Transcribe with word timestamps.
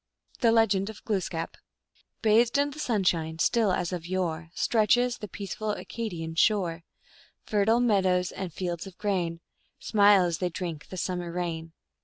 1 0.39 0.49
THE 0.49 0.51
LEGEND 0.51 0.89
OF 0.89 1.05
GLOOSKAP. 1.05 1.57
Bathed 2.23 2.57
in 2.57 2.71
the 2.71 2.79
sunshine 2.79 3.37
still 3.37 3.71
as 3.71 3.93
of 3.93 4.07
yore 4.07 4.49
Stretches 4.55 5.19
the 5.19 5.27
peaceful 5.27 5.73
Acadian 5.73 6.33
shore; 6.33 6.83
Fertile 7.43 7.79
meadows 7.79 8.31
and 8.31 8.51
fields 8.51 8.87
of 8.87 8.97
grain 8.97 9.41
Smile 9.77 10.23
as 10.23 10.39
they 10.39 10.49
drink 10.49 10.87
the 10.87 10.97
summer 10.97 11.31
rain. 11.31 11.73